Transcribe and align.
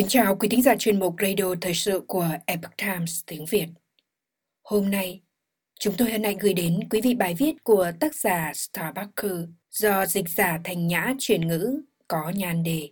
Kính 0.00 0.08
chào 0.08 0.36
quý 0.36 0.48
thính 0.48 0.62
giả 0.62 0.74
chuyên 0.78 0.98
mục 0.98 1.14
Radio 1.22 1.54
Thời 1.60 1.74
sự 1.74 2.04
của 2.08 2.28
Epoch 2.46 2.76
Times 2.76 3.20
tiếng 3.26 3.44
Việt. 3.44 3.66
Hôm 4.62 4.90
nay, 4.90 5.20
chúng 5.80 5.94
tôi 5.98 6.10
hân 6.10 6.24
hạnh 6.24 6.38
gửi 6.38 6.54
đến 6.54 6.80
quý 6.90 7.00
vị 7.00 7.14
bài 7.14 7.34
viết 7.38 7.64
của 7.64 7.92
tác 8.00 8.14
giả 8.14 8.52
Starbucker 8.54 9.32
do 9.70 10.06
dịch 10.06 10.28
giả 10.28 10.60
thành 10.64 10.86
nhã 10.86 11.14
chuyển 11.18 11.48
ngữ 11.48 11.80
có 12.08 12.32
nhan 12.36 12.62
đề 12.62 12.90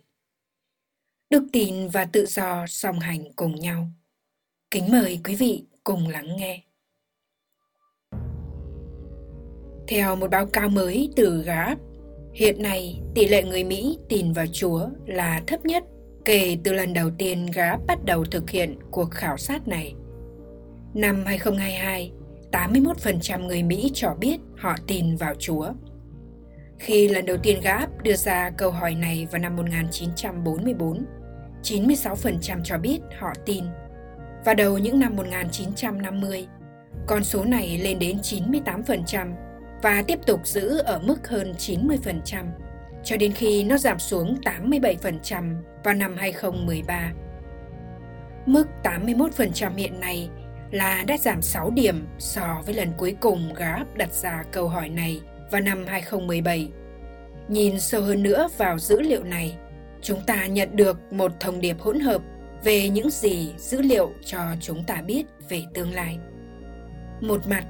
Đức 1.29 1.43
tin 1.53 1.87
và 1.87 2.05
tự 2.05 2.25
do 2.25 2.65
song 2.67 2.99
hành 2.99 3.33
cùng 3.35 3.55
nhau. 3.55 3.87
Kính 4.71 4.91
mời 4.91 5.19
quý 5.23 5.35
vị 5.35 5.63
cùng 5.83 6.07
lắng 6.07 6.37
nghe. 6.37 6.63
Theo 9.87 10.15
một 10.15 10.31
báo 10.31 10.45
cáo 10.45 10.69
mới 10.69 11.09
từ 11.15 11.43
GAP, 11.45 11.77
hiện 12.33 12.61
nay 12.61 13.01
tỷ 13.15 13.27
lệ 13.27 13.43
người 13.43 13.63
Mỹ 13.63 13.97
tin 14.09 14.33
vào 14.33 14.45
Chúa 14.53 14.89
là 15.07 15.43
thấp 15.47 15.65
nhất 15.65 15.83
kể 16.25 16.57
từ 16.63 16.73
lần 16.73 16.93
đầu 16.93 17.09
tiên 17.17 17.45
Grab 17.53 17.79
bắt 17.87 18.05
đầu 18.05 18.25
thực 18.25 18.49
hiện 18.49 18.79
cuộc 18.91 19.11
khảo 19.11 19.37
sát 19.37 19.67
này. 19.67 19.95
Năm 20.93 21.23
2022, 21.25 22.11
81% 22.51 23.45
người 23.45 23.63
Mỹ 23.63 23.91
cho 23.93 24.15
biết 24.19 24.37
họ 24.57 24.75
tin 24.87 25.15
vào 25.15 25.35
Chúa. 25.39 25.71
Khi 26.79 27.07
lần 27.07 27.25
đầu 27.25 27.37
tiên 27.43 27.59
GAP 27.63 28.03
đưa 28.03 28.15
ra 28.15 28.49
câu 28.49 28.71
hỏi 28.71 28.95
này 28.95 29.27
vào 29.31 29.41
năm 29.41 29.55
1944, 29.55 31.05
96% 31.63 32.63
cho 32.63 32.77
biết 32.77 32.99
họ 33.19 33.33
tin. 33.45 33.63
Và 34.45 34.53
đầu 34.53 34.77
những 34.77 34.99
năm 34.99 35.15
1950, 35.15 36.47
con 37.07 37.23
số 37.23 37.43
này 37.43 37.77
lên 37.77 37.99
đến 37.99 38.17
98% 38.17 39.33
và 39.81 40.03
tiếp 40.07 40.19
tục 40.25 40.47
giữ 40.47 40.77
ở 40.77 40.99
mức 40.99 41.27
hơn 41.27 41.53
90% 41.57 42.45
cho 43.03 43.17
đến 43.17 43.31
khi 43.31 43.63
nó 43.63 43.77
giảm 43.77 43.99
xuống 43.99 44.37
87% 44.43 45.55
vào 45.83 45.93
năm 45.93 46.15
2013. 46.17 47.11
Mức 48.45 48.67
81% 48.83 49.75
hiện 49.75 49.99
nay 49.99 50.29
là 50.71 51.03
đã 51.07 51.17
giảm 51.17 51.41
6 51.41 51.71
điểm 51.71 52.07
so 52.17 52.61
với 52.65 52.75
lần 52.75 52.91
cuối 52.97 53.15
cùng 53.19 53.53
Grab 53.53 53.87
đặt 53.95 54.13
ra 54.13 54.43
câu 54.51 54.67
hỏi 54.67 54.89
này 54.89 55.21
vào 55.51 55.61
năm 55.61 55.85
2017. 55.87 56.69
Nhìn 57.47 57.79
sâu 57.79 58.01
hơn 58.01 58.23
nữa 58.23 58.47
vào 58.57 58.79
dữ 58.79 59.01
liệu 59.01 59.23
này, 59.23 59.55
chúng 60.01 60.21
ta 60.27 60.45
nhận 60.45 60.75
được 60.75 61.13
một 61.13 61.31
thông 61.39 61.61
điệp 61.61 61.79
hỗn 61.79 61.99
hợp 61.99 62.21
về 62.63 62.89
những 62.89 63.09
gì 63.09 63.53
dữ 63.57 63.81
liệu 63.81 64.11
cho 64.25 64.39
chúng 64.61 64.83
ta 64.83 65.01
biết 65.01 65.23
về 65.49 65.63
tương 65.73 65.93
lai. 65.93 66.17
Một 67.21 67.47
mặt, 67.47 67.63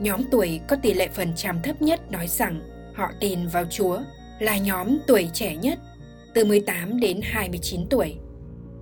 nhóm 0.00 0.20
tuổi 0.30 0.60
có 0.68 0.76
tỷ 0.76 0.94
lệ 0.94 1.08
phần 1.12 1.32
trăm 1.36 1.62
thấp 1.62 1.82
nhất 1.82 2.10
nói 2.10 2.28
rằng 2.28 2.60
họ 2.94 3.10
tin 3.20 3.46
vào 3.46 3.64
Chúa 3.70 3.98
là 4.38 4.58
nhóm 4.58 4.98
tuổi 5.06 5.28
trẻ 5.32 5.56
nhất, 5.56 5.78
từ 6.34 6.44
18 6.44 7.00
đến 7.00 7.20
29 7.22 7.86
tuổi. 7.90 8.16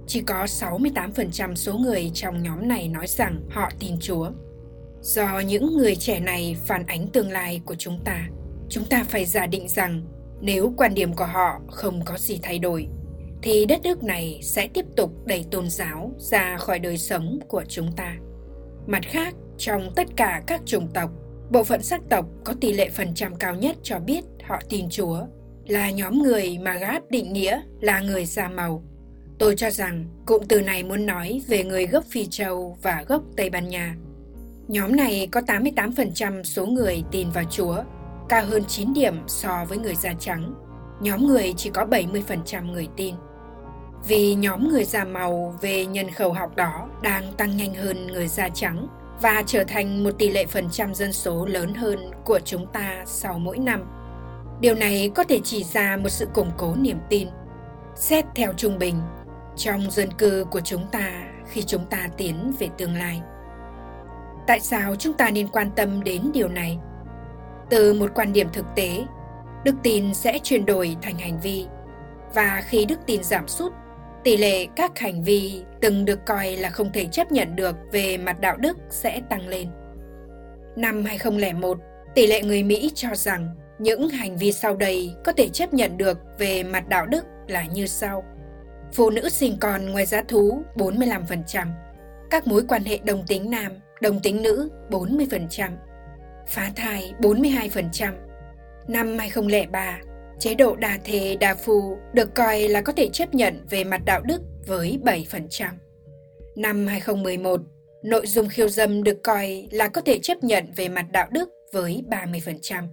Chỉ 0.06 0.20
có 0.20 0.44
68% 0.44 1.55
số 1.55 1.74
người 1.74 2.11
trong 2.14 2.42
nhóm 2.42 2.69
này 2.69 2.88
nói 2.88 3.06
rằng 3.06 3.41
họ 3.50 3.70
tin 3.78 3.96
Chúa. 4.00 4.30
Do 5.00 5.41
những 5.46 5.77
người 5.77 5.96
trẻ 5.96 6.20
này 6.20 6.56
phản 6.66 6.86
ánh 6.86 7.08
tương 7.08 7.30
lai 7.30 7.61
của 7.64 7.74
chúng 7.78 8.00
ta, 8.05 8.28
chúng 8.69 8.84
ta 8.84 9.05
phải 9.08 9.24
giả 9.24 9.46
định 9.46 9.69
rằng 9.69 10.02
nếu 10.41 10.74
quan 10.77 10.94
điểm 10.94 11.14
của 11.14 11.24
họ 11.24 11.61
không 11.70 12.00
có 12.05 12.18
gì 12.18 12.39
thay 12.42 12.58
đổi, 12.58 12.86
thì 13.42 13.66
đất 13.66 13.83
nước 13.83 14.02
này 14.02 14.41
sẽ 14.42 14.68
tiếp 14.68 14.84
tục 14.96 15.27
đẩy 15.27 15.44
tôn 15.50 15.70
giáo 15.70 16.12
ra 16.18 16.56
khỏi 16.56 16.78
đời 16.78 16.98
sống 16.98 17.39
của 17.48 17.64
chúng 17.68 17.92
ta. 17.96 18.16
Mặt 18.86 19.02
khác, 19.02 19.34
trong 19.58 19.92
tất 19.96 20.06
cả 20.16 20.42
các 20.46 20.62
chủng 20.64 20.89
tộc, 20.94 21.11
bộ 21.50 21.64
phận 21.64 21.83
sắc 21.83 22.00
tộc 22.11 22.27
có 22.44 22.55
tỷ 22.61 22.72
lệ 22.72 22.89
phần 22.89 23.14
trăm 23.14 23.36
cao 23.36 23.55
nhất 23.55 23.77
cho 23.83 23.98
biết 23.98 24.24
họ 24.42 24.61
tin 24.68 24.89
Chúa 24.91 25.20
là 25.67 25.91
nhóm 25.91 26.23
người 26.23 26.59
mà 26.59 26.75
Gap 26.75 27.03
định 27.11 27.33
nghĩa 27.33 27.61
là 27.81 28.01
người 28.01 28.25
da 28.25 28.48
màu. 28.48 28.83
Tôi 29.39 29.57
cho 29.57 29.70
rằng 29.70 30.05
cụm 30.27 30.42
từ 30.48 30.61
này 30.61 30.83
muốn 30.83 31.07
nói 31.07 31.42
về 31.48 31.64
người 31.64 31.86
gốc 31.86 32.05
Phi 32.11 32.27
Châu 32.27 32.79
và 32.83 33.05
gốc 33.08 33.23
Tây 33.36 33.51
Ban 33.51 33.69
Nha. 33.69 33.97
Nhóm 34.69 34.97
này 34.97 35.29
có 35.33 35.41
88% 35.41 36.42
số 36.42 36.67
người 36.67 37.03
tin 37.11 37.30
vào 37.30 37.45
Chúa, 37.51 37.77
cao 38.29 38.45
hơn 38.47 38.64
9 38.69 38.92
điểm 38.92 39.14
so 39.27 39.64
với 39.69 39.79
người 39.79 39.95
da 39.95 40.13
trắng. 40.19 40.55
Nhóm 41.01 41.27
người 41.27 41.55
chỉ 41.57 41.70
có 41.70 41.85
70% 41.85 42.73
người 42.73 42.89
tin. 42.97 43.14
Vì 44.08 44.35
nhóm 44.35 44.69
người 44.69 44.85
da 44.85 45.05
màu 45.05 45.58
về 45.61 45.86
nhân 45.86 46.11
khẩu 46.11 46.33
học 46.33 46.57
đó 46.57 46.89
đang 47.03 47.33
tăng 47.33 47.57
nhanh 47.57 47.74
hơn 47.74 48.07
người 48.07 48.29
da 48.29 48.48
trắng 48.48 48.89
và 49.23 49.42
trở 49.47 49.64
thành 49.64 50.05
một 50.05 50.11
tỷ 50.19 50.30
lệ 50.30 50.47
phần 50.47 50.69
trăm 50.70 50.95
dân 50.95 51.13
số 51.13 51.47
lớn 51.47 51.74
hơn 51.74 52.11
của 52.24 52.41
chúng 52.45 52.67
ta 52.67 53.05
sau 53.07 53.39
mỗi 53.39 53.58
năm 53.58 53.85
Điều 54.61 54.75
này 54.75 55.11
có 55.15 55.25
thể 55.25 55.41
chỉ 55.45 55.65
ra 55.65 55.97
một 55.97 56.09
sự 56.09 56.27
củng 56.35 56.51
cố 56.57 56.75
niềm 56.75 56.98
tin. 57.09 57.29
Xét 57.95 58.25
theo 58.35 58.53
trung 58.57 58.79
bình, 58.79 58.95
trong 59.57 59.91
dân 59.91 60.11
cư 60.19 60.45
của 60.51 60.61
chúng 60.61 60.87
ta 60.92 61.11
khi 61.48 61.63
chúng 61.63 61.87
ta 61.87 62.09
tiến 62.17 62.53
về 62.59 62.69
tương 62.79 62.95
lai. 62.95 63.20
Tại 64.47 64.61
sao 64.61 64.97
chúng 64.97 65.13
ta 65.13 65.31
nên 65.31 65.48
quan 65.48 65.70
tâm 65.77 66.05
đến 66.05 66.31
điều 66.35 66.48
này? 66.48 66.79
Từ 67.70 67.95
một 67.95 68.11
quan 68.15 68.33
điểm 68.33 68.48
thực 68.53 68.67
tế, 68.77 69.05
đức 69.65 69.75
tin 69.83 70.15
sẽ 70.15 70.39
chuyển 70.42 70.67
đổi 70.67 70.97
thành 71.03 71.19
hành 71.19 71.41
vi 71.41 71.67
và 72.35 72.63
khi 72.67 72.85
đức 72.85 72.98
tin 73.07 73.25
giảm 73.25 73.48
sút, 73.48 73.73
tỷ 74.25 74.36
lệ 74.36 74.67
các 74.77 74.98
hành 74.98 75.23
vi 75.23 75.63
từng 75.81 76.05
được 76.05 76.27
coi 76.27 76.57
là 76.57 76.71
không 76.71 76.92
thể 76.92 77.07
chấp 77.07 77.33
nhận 77.33 77.57
được 77.57 77.77
về 77.92 78.17
mặt 78.19 78.41
đạo 78.41 78.57
đức 78.57 78.79
sẽ 78.91 79.21
tăng 79.31 79.48
lên. 79.48 79.69
Năm 80.77 81.05
2001, 81.05 81.79
tỷ 82.15 82.27
lệ 82.27 82.42
người 82.42 82.63
Mỹ 82.63 82.91
cho 82.95 83.09
rằng 83.15 83.55
những 83.79 84.08
hành 84.08 84.36
vi 84.36 84.52
sau 84.52 84.77
đây 84.77 85.14
có 85.24 85.33
thể 85.33 85.48
chấp 85.48 85.74
nhận 85.74 85.98
được 85.98 86.18
về 86.39 86.62
mặt 86.62 86.89
đạo 86.89 87.07
đức 87.07 87.24
là 87.48 87.64
như 87.64 87.86
sau. 87.86 88.24
Phụ 88.92 89.11
nữ 89.11 89.29
sinh 89.29 89.57
con 89.61 89.86
ngoài 89.86 90.07
giá 90.07 90.23
thú 90.29 90.62
45%, 90.77 91.68
các 92.30 92.46
mối 92.46 92.64
quan 92.68 92.85
hệ 92.85 92.98
đồng 92.98 93.27
tính 93.27 93.51
nam, 93.51 93.73
đồng 94.01 94.20
tính 94.20 94.42
nữ 94.42 94.70
40%, 94.90 95.70
phá 96.48 96.70
thai 96.77 97.14
42%. 97.18 98.12
Năm 98.89 99.18
2003, 99.18 99.98
chế 100.39 100.55
độ 100.55 100.77
đa 100.77 100.98
thê 101.05 101.36
đa 101.41 101.55
phu 101.55 101.98
được 102.12 102.35
coi 102.35 102.68
là 102.68 102.80
có 102.80 102.92
thể 102.92 103.08
chấp 103.12 103.35
nhận 103.35 103.67
về 103.70 103.85
mặt 103.85 104.01
đạo 104.05 104.23
đức 104.23 104.42
với 104.67 104.98
7%. 105.05 105.68
Năm 106.56 106.86
2011, 106.86 107.61
nội 108.02 108.27
dung 108.27 108.48
khiêu 108.48 108.68
dâm 108.68 109.02
được 109.02 109.23
coi 109.23 109.68
là 109.70 109.89
có 109.89 110.01
thể 110.01 110.18
chấp 110.18 110.45
nhận 110.45 110.73
về 110.77 110.89
mặt 110.89 111.06
đạo 111.12 111.27
đức 111.30 111.48
với 111.73 112.02
30%. 112.11 112.85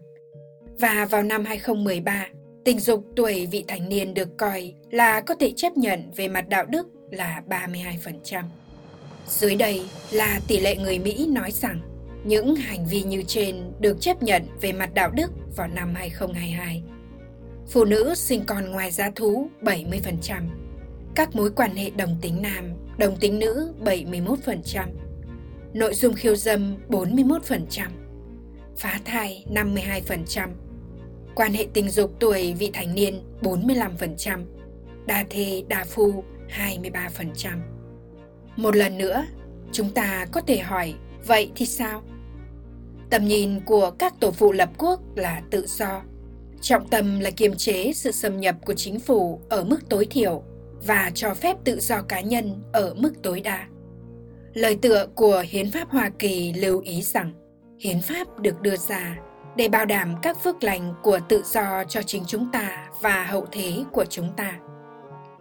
Và 0.80 1.08
vào 1.10 1.24
năm 1.24 1.46
2013, 1.46 2.28
tình 2.66 2.80
dục 2.80 3.06
tuổi 3.16 3.48
vị 3.52 3.66
thành 3.68 3.90
niên 3.90 4.14
được 4.14 4.38
coi 4.38 4.74
là 4.92 5.22
có 5.22 5.36
thể 5.36 5.54
chấp 5.56 5.78
nhận 5.78 6.12
về 6.16 6.28
mặt 6.28 6.50
đạo 6.50 6.66
đức 6.66 6.88
là 7.12 7.42
32%. 7.50 8.44
Dưới 9.28 9.56
đây 9.56 9.82
là 10.12 10.40
tỷ 10.48 10.60
lệ 10.60 10.76
người 10.76 11.00
Mỹ 11.00 11.28
nói 11.28 11.52
rằng 11.52 11.82
những 12.24 12.56
hành 12.56 12.86
vi 12.86 13.04
như 13.04 13.24
trên 13.28 13.72
được 13.80 14.02
chấp 14.02 14.24
nhận 14.24 14.44
về 14.62 14.72
mặt 14.72 14.94
đạo 14.94 15.12
đức 15.12 15.32
vào 15.56 15.68
năm 15.68 15.94
2022. 15.96 16.84
Phụ 17.68 17.86
nữ 17.86 18.14
sinh 18.16 18.44
con 18.46 18.72
ngoài 18.72 18.92
giá 18.92 19.12
thú 19.16 19.50
70%, 19.62 20.48
các 21.16 21.36
mối 21.36 21.52
quan 21.56 21.76
hệ 21.76 21.90
đồng 21.90 22.18
tính 22.22 22.42
nam, 22.42 22.74
đồng 22.98 23.16
tính 23.16 23.40
nữ 23.40 23.74
71%, 23.86 24.88
nội 25.74 25.94
dung 25.94 26.14
khiêu 26.14 26.36
dâm 26.36 26.78
41%, 26.90 27.40
phá 28.78 29.00
thai 29.06 29.46
52%, 29.54 30.50
quan 31.36 31.54
hệ 31.54 31.68
tình 31.74 31.90
dục 31.90 32.12
tuổi 32.20 32.54
vị 32.54 32.70
thành 32.74 32.96
niên 32.96 33.22
45%, 33.42 34.46
đa 35.06 35.26
thê 35.30 35.64
đa 35.68 35.86
phu 35.86 36.24
23%. 36.50 37.58
Một 38.56 38.76
lần 38.76 38.98
nữa, 38.98 39.26
chúng 39.72 39.90
ta 39.90 40.26
có 40.32 40.42
thể 40.42 40.60
hỏi 40.60 40.94
vậy 41.28 41.52
thì 41.56 41.66
sao? 41.66 42.02
Tầm 43.10 43.28
nhìn 43.28 43.60
của 43.60 43.92
các 43.92 44.20
tổ 44.20 44.32
phụ 44.32 44.52
lập 44.52 44.70
quốc 44.78 45.02
là 45.16 45.42
tự 45.50 45.66
do. 45.68 46.02
Trọng 46.62 46.88
tâm 46.88 47.20
là 47.20 47.32
kiềm 47.32 47.56
chế 47.56 47.94
sự 47.94 48.12
xâm 48.12 48.40
nhập 48.40 48.56
của 48.66 48.74
chính 48.74 49.00
phủ 49.00 49.40
ở 49.50 49.64
mức 49.64 49.80
tối 49.90 50.08
thiểu 50.10 50.44
và 50.86 51.12
cho 51.14 51.34
phép 51.34 51.58
tự 51.64 51.80
do 51.80 52.02
cá 52.02 52.22
nhân 52.22 52.62
ở 52.72 52.94
mức 52.94 53.14
tối 53.24 53.40
đa. 53.40 53.68
Lời 54.54 54.78
tựa 54.82 55.08
của 55.16 55.44
Hiến 55.48 55.72
pháp 55.72 55.90
Hoa 55.90 56.10
Kỳ 56.20 56.54
lưu 56.54 56.80
ý 56.80 57.02
rằng 57.02 57.34
Hiến 57.84 58.02
pháp 58.02 58.40
được 58.40 58.62
đưa 58.62 58.76
ra 58.76 59.16
để 59.56 59.68
bảo 59.68 59.86
đảm 59.86 60.16
các 60.22 60.44
phước 60.44 60.64
lành 60.64 60.94
của 61.02 61.20
tự 61.30 61.44
do 61.46 61.84
cho 61.84 62.02
chính 62.02 62.24
chúng 62.28 62.52
ta 62.52 62.88
và 63.02 63.24
hậu 63.24 63.46
thế 63.52 63.84
của 63.92 64.06
chúng 64.06 64.34
ta. 64.38 64.54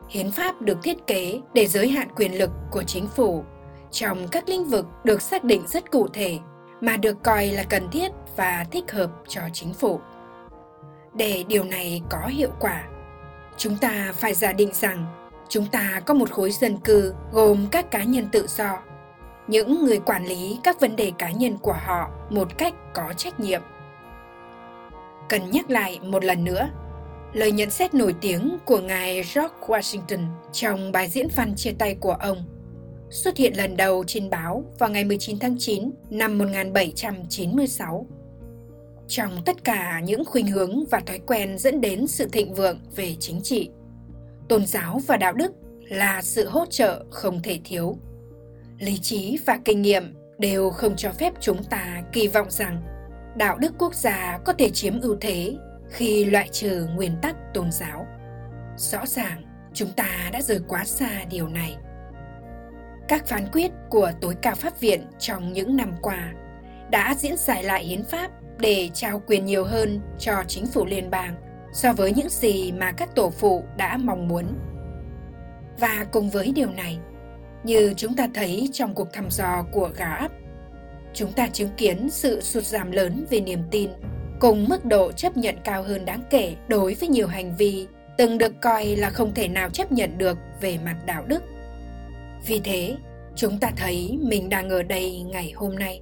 Hiến 0.08 0.31
pháp 0.31 0.62
được 0.62 0.78
thiết 0.82 1.06
kế 1.06 1.40
để 1.54 1.66
giới 1.66 1.88
hạn 1.88 2.08
quyền 2.16 2.38
lực 2.38 2.50
của 2.70 2.82
chính 2.82 3.06
phủ 3.06 3.44
trong 3.90 4.28
các 4.28 4.48
lĩnh 4.48 4.64
vực 4.64 4.87
được 5.04 5.22
xác 5.22 5.44
định 5.44 5.62
rất 5.66 5.90
cụ 5.90 6.08
thể 6.12 6.38
mà 6.81 6.96
được 6.96 7.22
coi 7.22 7.46
là 7.46 7.64
cần 7.64 7.90
thiết 7.90 8.12
và 8.37 8.66
thích 8.70 8.92
hợp 8.92 9.10
cho 9.28 9.40
chính 9.52 9.75
phủ. 9.75 10.00
Để 11.14 11.44
điều 11.48 11.64
này 11.64 12.02
có 12.10 12.26
hiệu 12.26 12.50
quả, 12.60 12.84
chúng 13.56 13.76
ta 13.76 14.12
phải 14.16 14.34
giả 14.34 14.52
định 14.52 14.70
rằng 14.72 15.06
chúng 15.48 15.66
ta 15.66 16.00
có 16.06 16.14
một 16.14 16.31
khối 16.31 16.50
dân 16.50 16.78
cư 16.78 17.14
gồm 17.32 17.66
các 17.70 17.90
cá 17.90 18.04
nhân 18.04 18.28
tự 18.32 18.46
do, 18.48 18.78
những 19.50 19.85
người 19.85 19.99
quản 19.99 20.26
lý 20.26 20.58
các 20.64 20.81
vấn 20.81 20.97
đề 20.97 21.12
cá 21.19 21.31
nhân 21.31 21.58
của 21.58 21.76
họ 21.87 22.11
một 22.31 22.58
cách 22.58 22.75
có 22.94 23.12
trách 23.17 23.41
nhiệm 23.41 23.61
cần 25.29 25.50
nhắc 25.50 25.70
lại 25.70 25.99
một 26.02 26.25
lần 26.25 26.44
nữa 26.44 26.69
lời 27.32 27.52
nhận 27.52 27.70
xét 27.70 27.94
nổi 27.94 28.14
tiếng 28.20 28.58
của 28.64 28.81
ngài 28.81 29.14
George 29.14 29.55
Washington 29.67 30.26
trong 30.52 30.93
bài 30.93 31.08
diễn 31.08 31.29
văn 31.37 31.55
chia 31.56 31.73
tay 31.79 31.94
của 31.94 32.12
ông 32.12 32.44
xuất 33.11 33.37
hiện 33.37 33.56
lần 33.56 33.76
đầu 33.76 34.05
trên 34.06 34.31
báo 34.31 34.64
vào 34.79 34.91
ngày 34.91 35.05
19 35.05 35.38
tháng 35.38 35.56
9 35.58 35.91
năm 36.11 36.38
1796. 36.38 38.06
Trong 39.08 39.31
tất 39.47 39.64
cả 39.64 40.00
những 40.05 40.25
khuynh 40.25 40.47
hướng 40.47 40.85
và 40.91 41.00
thói 41.00 41.19
quen 41.26 41.58
dẫn 41.58 41.81
đến 41.81 42.06
sự 42.06 42.29
thịnh 42.32 42.55
vượng 42.55 42.81
về 42.97 43.17
chính 43.20 43.41
trị, 43.43 43.70
tôn 44.49 44.67
giáo 44.67 45.00
và 45.06 45.17
đạo 45.17 45.32
đức 45.32 45.52
là 45.88 46.23
sự 46.23 46.49
hỗ 46.49 46.67
trợ 46.67 47.05
không 47.11 47.43
thể 47.43 47.61
thiếu. 47.64 47.97
Lý 48.80 48.98
trí 48.98 49.38
và 49.46 49.58
kinh 49.64 49.82
nghiệm 49.82 50.14
đều 50.38 50.70
không 50.70 50.96
cho 50.96 51.10
phép 51.12 51.32
chúng 51.40 51.64
ta 51.64 52.02
kỳ 52.12 52.28
vọng 52.28 52.50
rằng 52.50 52.82
đạo 53.36 53.58
đức 53.58 53.72
quốc 53.78 53.94
gia 53.94 54.38
có 54.44 54.52
thể 54.52 54.70
chiếm 54.70 55.00
ưu 55.00 55.16
thế 55.20 55.56
khi 55.90 56.24
loại 56.24 56.48
trừ 56.52 56.86
nguyên 56.94 57.16
tắc 57.22 57.36
tôn 57.54 57.72
giáo. 57.72 58.06
Rõ 58.76 59.06
ràng, 59.06 59.42
chúng 59.74 59.88
ta 59.96 60.30
đã 60.32 60.42
rời 60.42 60.60
quá 60.68 60.84
xa 60.84 61.10
điều 61.30 61.48
này. 61.48 61.76
Các 63.08 63.26
phán 63.26 63.46
quyết 63.52 63.70
của 63.90 64.12
tối 64.20 64.34
cao 64.42 64.54
pháp 64.54 64.80
viện 64.80 65.00
trong 65.18 65.52
những 65.52 65.76
năm 65.76 65.92
qua 66.02 66.32
đã 66.90 67.14
diễn 67.18 67.36
giải 67.36 67.62
lại 67.62 67.84
hiến 67.84 68.04
pháp 68.04 68.30
để 68.58 68.90
trao 68.94 69.22
quyền 69.26 69.44
nhiều 69.44 69.64
hơn 69.64 70.00
cho 70.18 70.42
chính 70.48 70.66
phủ 70.66 70.86
liên 70.86 71.10
bang 71.10 71.34
so 71.72 71.92
với 71.92 72.12
những 72.12 72.28
gì 72.28 72.72
mà 72.72 72.92
các 72.92 73.14
tổ 73.14 73.30
phụ 73.30 73.64
đã 73.76 73.96
mong 73.96 74.28
muốn. 74.28 74.44
Và 75.78 76.06
cùng 76.12 76.30
với 76.30 76.52
điều 76.54 76.70
này, 76.70 76.98
như 77.64 77.94
chúng 77.96 78.16
ta 78.16 78.28
thấy 78.34 78.68
trong 78.72 78.94
cuộc 78.94 79.12
thăm 79.12 79.30
dò 79.30 79.62
của 79.72 79.90
Gallup, 79.96 80.30
chúng 81.14 81.32
ta 81.32 81.48
chứng 81.52 81.70
kiến 81.76 82.08
sự 82.10 82.40
sụt 82.40 82.64
giảm 82.64 82.92
lớn 82.92 83.26
về 83.30 83.40
niềm 83.40 83.62
tin 83.70 83.90
cùng 84.40 84.68
mức 84.68 84.84
độ 84.84 85.12
chấp 85.12 85.36
nhận 85.36 85.54
cao 85.64 85.82
hơn 85.82 86.04
đáng 86.04 86.22
kể 86.30 86.54
đối 86.68 86.94
với 86.94 87.08
nhiều 87.08 87.26
hành 87.26 87.56
vi 87.56 87.86
từng 88.18 88.38
được 88.38 88.52
coi 88.60 88.86
là 88.86 89.10
không 89.10 89.34
thể 89.34 89.48
nào 89.48 89.70
chấp 89.70 89.92
nhận 89.92 90.18
được 90.18 90.38
về 90.60 90.78
mặt 90.84 90.96
đạo 91.06 91.24
đức. 91.26 91.42
Vì 92.46 92.60
thế, 92.64 92.96
chúng 93.36 93.58
ta 93.58 93.70
thấy 93.76 94.18
mình 94.22 94.48
đang 94.48 94.70
ở 94.70 94.82
đây 94.82 95.20
ngày 95.20 95.52
hôm 95.56 95.76
nay. 95.76 96.00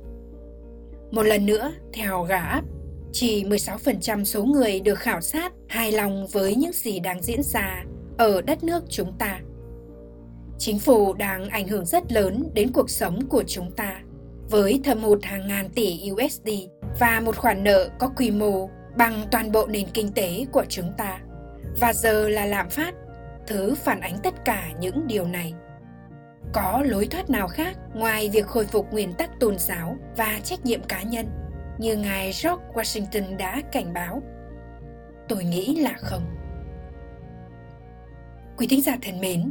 Một 1.11 1.23
lần 1.23 1.47
nữa, 1.47 1.73
theo 1.93 2.23
Gallup, 2.23 2.65
chỉ 3.13 3.45
16% 3.45 4.25
số 4.25 4.45
người 4.45 4.81
được 4.81 4.99
khảo 4.99 5.21
sát 5.21 5.53
hài 5.69 5.93
lòng 5.93 6.27
với 6.27 6.55
những 6.55 6.73
gì 6.73 7.01
đang 7.01 7.23
diễn 7.23 7.43
ra 7.43 7.85
ở 8.19 8.43
đất 8.43 8.65
nước 8.65 8.85
chúng 8.89 9.13
ta. 9.19 9.41
Chính 10.59 10.79
phủ 10.79 11.15
đang 11.15 11.49
ảnh 11.49 11.69
hưởng 11.69 11.85
rất 11.85 12.13
lớn 12.13 12.51
đến 12.55 12.73
cuộc 12.73 12.91
sống 12.91 13.21
của 13.29 13.45
chúng 13.47 13.71
ta 13.71 14.01
với 14.51 14.81
thâm 14.85 15.03
hụt 15.03 15.25
hàng 15.25 15.49
ngàn 15.49 15.69
tỷ 15.69 16.11
USD 16.13 16.49
và 17.01 17.21
một 17.25 17.37
khoản 17.37 17.65
nợ 17.65 17.89
có 17.99 18.09
quy 18.17 18.31
mô 18.31 18.69
bằng 18.97 19.25
toàn 19.31 19.53
bộ 19.53 19.67
nền 19.67 19.87
kinh 19.95 20.13
tế 20.13 20.47
của 20.53 20.65
chúng 20.69 20.93
ta. 20.97 21.19
Và 21.81 21.93
giờ 21.93 22.29
là 22.29 22.47
lạm 22.47 22.71
phát, 22.71 22.95
thứ 23.47 23.75
phản 23.75 24.01
ánh 24.01 24.19
tất 24.23 24.45
cả 24.45 24.69
những 24.81 25.07
điều 25.07 25.27
này. 25.27 25.55
Có 26.53 26.83
lối 26.87 27.07
thoát 27.07 27.31
nào 27.31 27.49
khác 27.49 27.77
ngoài 27.95 28.31
việc 28.33 28.47
khôi 28.47 28.67
phục 28.67 28.93
nguyên 28.93 29.13
tắc 29.13 29.41
tôn 29.41 29.59
giáo 29.59 29.97
và 30.17 30.41
trách 30.45 30.65
nhiệm 30.65 30.83
cá 30.83 31.03
nhân 31.03 31.27
như 31.79 31.97
ngài 31.97 32.25
George 32.25 32.65
Washington 32.75 33.37
đã 33.37 33.63
cảnh 33.73 33.93
báo? 33.93 34.23
Tôi 35.29 35.45
nghĩ 35.45 35.77
là 35.77 35.95
không. 35.99 36.23
Quý 38.57 38.67
thính 38.67 38.83
giả 38.83 38.97
thân 39.03 39.21
mến, 39.21 39.51